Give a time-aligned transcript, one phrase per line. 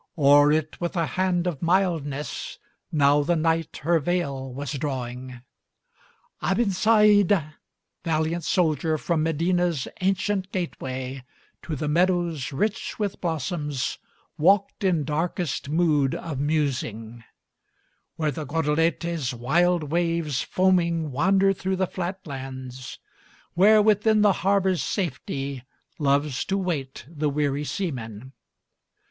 [0.17, 2.57] O'er it with a hand of mildness,
[2.91, 5.41] now the Night her veil was drawing:
[6.41, 7.53] Abensaïd,
[8.03, 11.23] valiant soldier, from Medina's ancient gateway,
[11.61, 13.99] To the meadows, rich with blossoms,
[14.39, 17.23] walked in darkest mood of musing
[18.15, 22.97] Where the Guadalete's wild waves foaming wander through the flat lands,
[23.53, 25.61] Where, within the harbor's safety,
[25.99, 28.33] loves to wait the weary seaman.